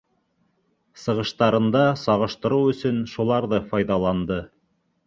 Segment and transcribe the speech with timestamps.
[1.01, 4.43] Сығыштарында сағыштырыу өсөн шуларҙы файҙаланды.